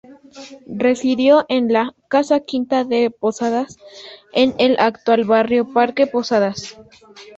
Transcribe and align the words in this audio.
Residió 0.83 1.45
en 1.47 1.71
la 1.71 1.93
"casa-quinta 2.07 2.85
de 2.85 3.11
Posadas", 3.11 3.77
en 4.33 4.55
el 4.57 4.77
actual 4.79 5.25
barrio 5.25 5.71
Parque 5.73 6.07
Posadas. 6.07 6.75